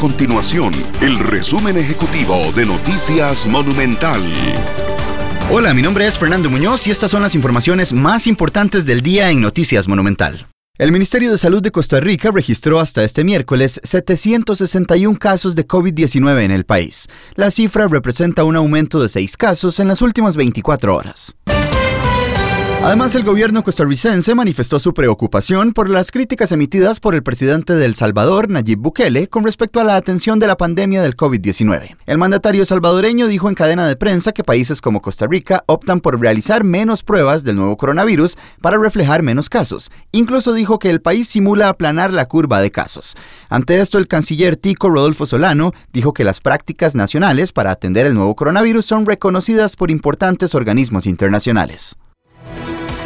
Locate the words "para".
38.62-38.78, 47.52-47.72